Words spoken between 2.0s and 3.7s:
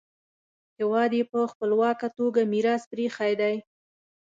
توګه میراث پریښی دی.